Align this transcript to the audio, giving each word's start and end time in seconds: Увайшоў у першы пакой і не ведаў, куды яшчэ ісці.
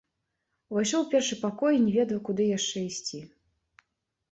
Увайшоў 0.73 1.03
у 1.05 1.07
першы 1.11 1.37
пакой 1.43 1.77
і 1.79 1.83
не 1.85 1.93
ведаў, 1.99 2.23
куды 2.31 2.51
яшчэ 2.57 2.77
ісці. 2.89 3.23